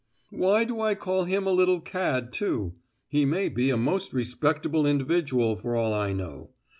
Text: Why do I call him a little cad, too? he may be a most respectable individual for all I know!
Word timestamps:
Why 0.31 0.63
do 0.63 0.81
I 0.81 0.95
call 0.95 1.25
him 1.25 1.45
a 1.45 1.51
little 1.51 1.79
cad, 1.79 2.33
too? 2.33 2.73
he 3.07 3.23
may 3.23 3.49
be 3.49 3.69
a 3.69 3.77
most 3.77 4.13
respectable 4.13 4.87
individual 4.87 5.55
for 5.55 5.75
all 5.75 5.93
I 5.93 6.11
know! 6.11 6.49